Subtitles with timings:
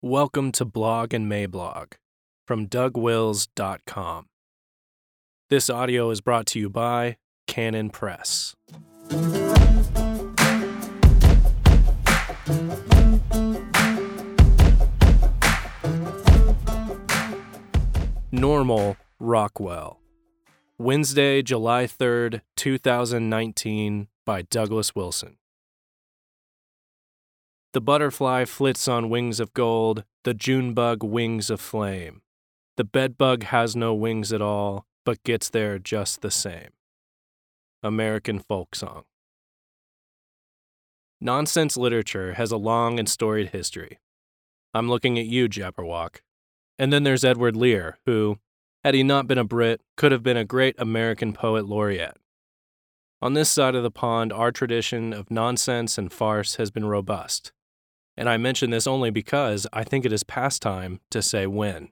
[0.00, 1.94] Welcome to Blog and Mablog
[2.46, 4.26] from DougWils.com.
[5.50, 7.16] This audio is brought to you by
[7.48, 8.54] Canon Press.
[18.30, 19.98] Normal Rockwell.
[20.78, 25.38] Wednesday, July 3rd, 2019, by Douglas Wilson.
[27.74, 32.22] The butterfly flits on wings of gold, the June bug wings of flame.
[32.78, 36.70] The bedbug has no wings at all, but gets there just the same.
[37.82, 39.04] American folk song.
[41.20, 43.98] Nonsense literature has a long and storied history.
[44.72, 46.20] I'm looking at you, Jabberwock.
[46.78, 48.38] And then there's Edward Lear, who,
[48.84, 52.16] had he not been a Brit, could have been a great American poet laureate.
[53.20, 57.52] On this side of the pond, our tradition of nonsense and farce has been robust.
[58.18, 61.90] And I mention this only because I think it is past time to say when.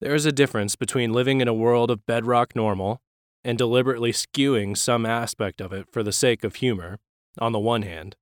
[0.00, 3.00] There is a difference between living in a world of bedrock normal
[3.44, 6.98] and deliberately skewing some aspect of it for the sake of humor,
[7.38, 8.16] on the one hand,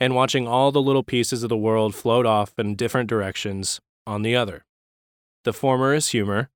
[0.00, 4.22] and watching all the little pieces of the world float off in different directions on
[4.22, 4.64] the other.
[5.44, 6.48] The former is humor,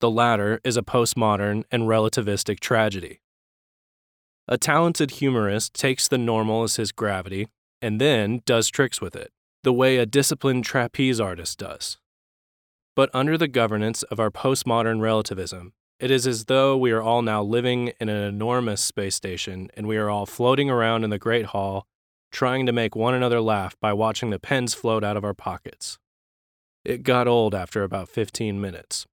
[0.00, 3.22] the latter is a postmodern and relativistic tragedy.
[4.46, 7.48] A talented humorist takes the normal as his gravity
[7.86, 9.30] and then does tricks with it,
[9.62, 11.98] the way a disciplined trapeze artist does.
[12.96, 17.22] But under the governance of our postmodern relativism, it is as though we are all
[17.22, 21.18] now living in an enormous space station and we are all floating around in the
[21.18, 21.86] Great Hall,
[22.32, 25.96] trying to make one another laugh by watching the pens float out of our pockets.
[26.84, 29.06] It got old after about 15 minutes.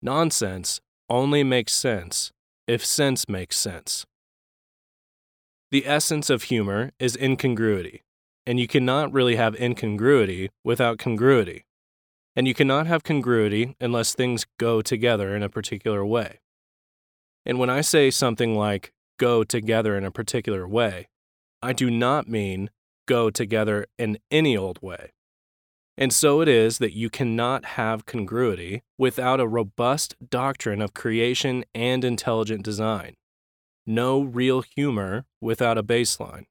[0.00, 2.32] Nonsense only makes sense
[2.66, 4.06] if sense makes sense.
[5.72, 8.02] The essence of humor is incongruity,
[8.46, 11.64] and you cannot really have incongruity without congruity.
[12.36, 16.40] And you cannot have congruity unless things go together in a particular way.
[17.44, 21.08] And when I say something like go together in a particular way,
[21.62, 22.70] I do not mean
[23.08, 25.12] go together in any old way.
[25.98, 31.64] And so it is that you cannot have congruity without a robust doctrine of creation
[31.74, 33.14] and intelligent design.
[33.86, 36.46] No real humor without a baseline.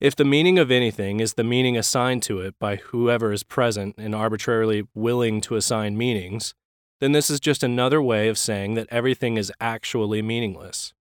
[0.00, 3.96] If the meaning of anything is the meaning assigned to it by whoever is present
[3.98, 6.54] and arbitrarily willing to assign meanings,
[7.00, 10.94] then this is just another way of saying that everything is actually meaningless.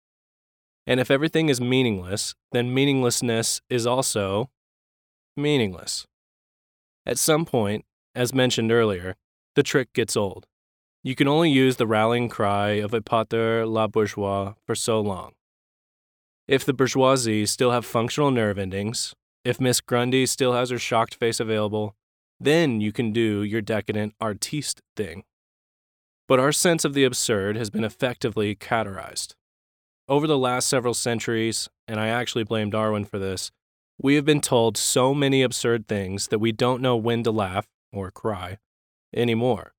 [0.87, 4.51] And if everything is meaningless, then meaninglessness is also
[5.37, 6.07] meaningless.
[7.05, 7.85] At some point,
[8.15, 9.17] as mentioned earlier,
[9.57, 10.47] the trick gets old.
[11.07, 15.35] You can only use the rallying cry of épater la bourgeois for so long.
[16.49, 21.15] If the bourgeoisie still have functional nerve endings, if Miss Grundy still has her shocked
[21.15, 21.95] face available,
[22.41, 25.23] then you can do your decadent artiste thing.
[26.27, 29.37] But our sense of the absurd has been effectively cauterized.
[30.09, 33.53] Over the last several centuries, and I actually blame Darwin for this,
[33.97, 37.69] we have been told so many absurd things that we don't know when to laugh
[37.93, 38.59] or cry
[39.15, 39.76] anymore.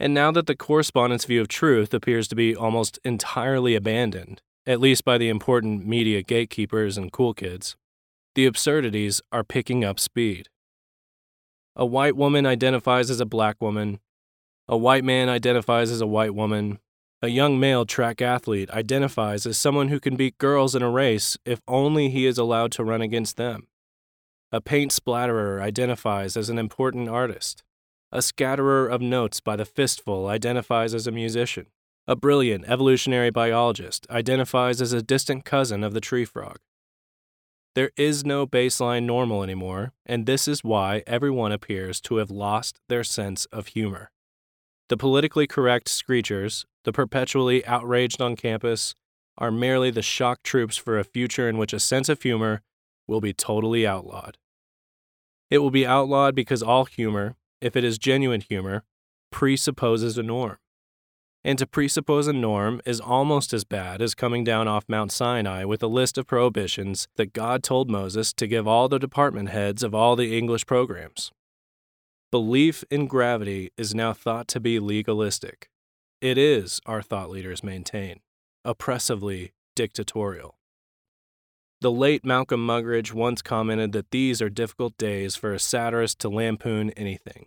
[0.00, 4.80] And now that the correspondence view of truth appears to be almost entirely abandoned, at
[4.80, 7.76] least by the important media gatekeepers and cool kids,
[8.34, 10.48] the absurdities are picking up speed.
[11.74, 13.98] A white woman identifies as a black woman,
[14.68, 16.78] a white man identifies as a white woman,
[17.20, 21.36] a young male track athlete identifies as someone who can beat girls in a race
[21.44, 23.66] if only he is allowed to run against them.
[24.52, 27.64] A paint splatterer identifies as an important artist.
[28.10, 31.66] A scatterer of notes by the fistful identifies as a musician.
[32.06, 36.56] A brilliant evolutionary biologist identifies as a distant cousin of the tree frog.
[37.74, 42.80] There is no baseline normal anymore, and this is why everyone appears to have lost
[42.88, 44.10] their sense of humor.
[44.88, 48.94] The politically correct screechers, the perpetually outraged on campus,
[49.36, 52.62] are merely the shock troops for a future in which a sense of humor
[53.06, 54.38] will be totally outlawed.
[55.50, 58.84] It will be outlawed because all humor, if it is genuine humor,
[59.30, 60.58] presupposes a norm.
[61.44, 65.64] And to presuppose a norm is almost as bad as coming down off Mount Sinai
[65.64, 69.82] with a list of prohibitions that God told Moses to give all the department heads
[69.82, 71.30] of all the English programs.
[72.30, 75.70] Belief in gravity is now thought to be legalistic.
[76.20, 78.20] It is, our thought leaders maintain,
[78.64, 80.57] oppressively dictatorial.
[81.80, 86.28] The late Malcolm Muggeridge once commented that these are difficult days for a satirist to
[86.28, 87.46] lampoon anything.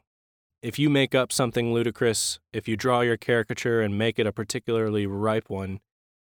[0.62, 4.31] If you make up something ludicrous, if you draw your caricature and make it a
[4.31, 5.81] particularly ripe one,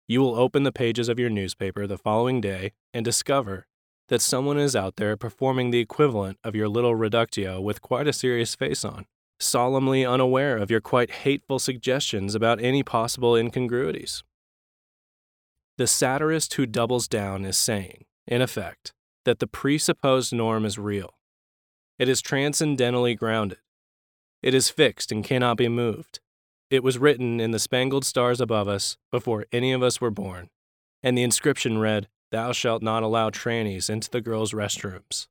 [0.08, 3.69] you will open the pages of your newspaper the following day and discover
[4.08, 8.12] that someone is out there performing the equivalent of your little reductio with quite a
[8.12, 9.06] serious face on,
[9.38, 14.25] solemnly unaware of your quite hateful suggestions about any possible incongruities.
[15.76, 18.93] The satirist who doubles down is saying, in effect,
[19.25, 21.19] that the presupposed norm is real.
[21.99, 23.59] It is transcendentally grounded.
[24.43, 26.21] It is fixed and cannot be moved.
[26.71, 30.50] It was written in the spangled stars above us before any of us were born,
[31.03, 35.29] and the inscription read, Thou shalt not allow trannies into the girls' restrooms.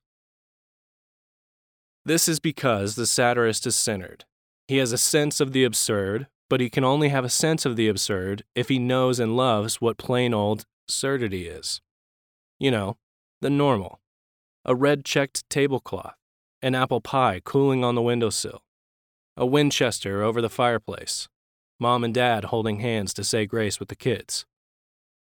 [2.04, 4.24] This is because the satirist is centered.
[4.68, 7.74] He has a sense of the absurd, but he can only have a sense of
[7.74, 11.80] the absurd if he knows and loves what plain old surdity is.
[12.60, 12.96] You know,
[13.40, 13.98] the normal.
[14.64, 16.14] A red checked tablecloth,
[16.62, 18.62] an apple pie cooling on the windowsill,
[19.36, 21.26] a Winchester over the fireplace,
[21.80, 24.46] mom and dad holding hands to say grace with the kids,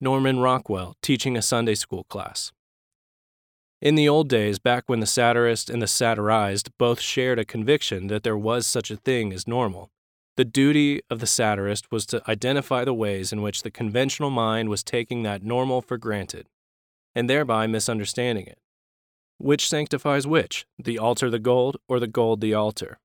[0.01, 2.51] Norman Rockwell teaching a Sunday school class.
[3.81, 8.07] In the old days, back when the satirist and the satirized both shared a conviction
[8.07, 9.92] that there was such a thing as normal,
[10.38, 14.69] the duty of the satirist was to identify the ways in which the conventional mind
[14.69, 16.48] was taking that normal for granted,
[17.13, 18.60] and thereby misunderstanding it.
[19.38, 23.00] Which sanctifies which, the altar the gold, or the gold the altar?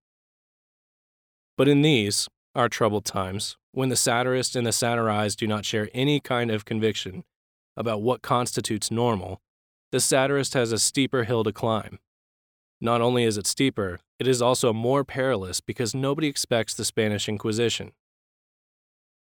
[1.57, 5.91] But in these, our troubled times, when the satirist and the satirized do not share
[5.93, 7.25] any kind of conviction
[7.77, 9.41] about what constitutes normal,
[9.93, 11.99] the satirist has a steeper hill to climb.
[12.81, 17.29] Not only is it steeper, it is also more perilous because nobody expects the Spanish
[17.29, 17.93] Inquisition.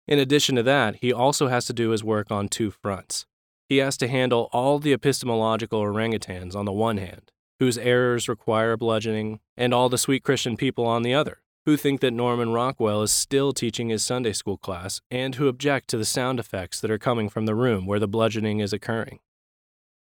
[0.08, 3.26] In addition to that, he also has to do his work on two fronts.
[3.68, 8.76] He has to handle all the epistemological orangutans on the one hand, whose errors require
[8.76, 13.02] bludgeoning, and all the sweet Christian people on the other, who think that Norman Rockwell
[13.02, 16.90] is still teaching his Sunday school class and who object to the sound effects that
[16.90, 19.18] are coming from the room where the bludgeoning is occurring.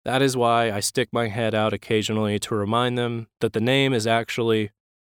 [0.04, 3.92] That is why I stick my head out occasionally to remind them that the name
[3.92, 4.70] is actually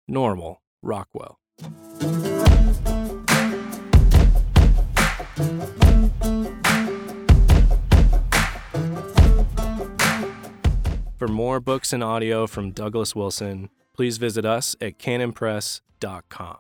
[0.07, 1.39] Normal Rockwell.
[11.17, 16.57] For more books and audio from Douglas Wilson, please visit us at canonpress.com.